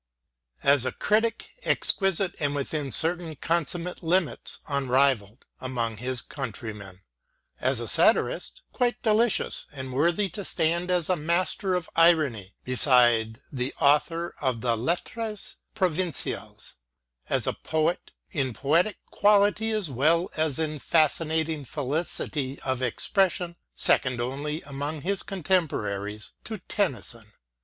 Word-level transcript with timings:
As 0.63 0.83
a 0.83 0.91
critic, 0.91 1.51
exquisite 1.63 2.33
and 2.39 2.55
within 2.55 2.91
certain 2.91 3.35
consummate 3.35 4.01
limits 4.01 4.57
unrivalled 4.67 5.45
among 5.59 5.97
his 5.97 6.23
countrymen; 6.23 7.03
as 7.59 7.79
a 7.79 7.87
satirist, 7.87 8.63
quite 8.73 8.99
delicious 9.03 9.67
and 9.71 9.93
worthy 9.93 10.27
to 10.29 10.43
stand 10.43 10.89
as 10.89 11.07
a 11.07 11.15
master 11.15 11.75
of 11.75 11.87
irony 11.95 12.55
beside 12.63 13.41
the 13.51 13.75
author 13.79 14.33
of 14.41 14.61
the 14.61 14.75
Lettres 14.75 15.57
Pro 15.75 15.91
vinciales; 15.91 16.77
as 17.29 17.45
a 17.45 17.53
poet, 17.53 18.09
in 18.31 18.53
poetic 18.53 18.97
quality 19.11 19.69
as 19.69 19.91
well 19.91 20.31
as 20.35 20.57
in 20.57 20.79
fascinating 20.79 21.63
felicity 21.63 22.59
of 22.61 22.81
expression 22.81 23.55
second 23.75 24.19
only 24.19 24.63
among 24.63 25.01
his 25.01 25.21
contemporaries 25.21 26.31
to 26.43 26.57
Tennyson. 26.57 27.33